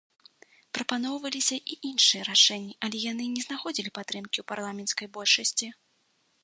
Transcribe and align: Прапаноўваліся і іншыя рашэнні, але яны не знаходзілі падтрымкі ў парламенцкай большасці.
Прапаноўваліся 0.77 1.57
і 1.75 1.77
іншыя 1.89 2.21
рашэнні, 2.31 2.73
але 2.87 2.97
яны 3.11 3.25
не 3.35 3.41
знаходзілі 3.47 3.89
падтрымкі 4.01 4.35
ў 4.41 4.45
парламенцкай 4.55 5.07
большасці. 5.19 5.67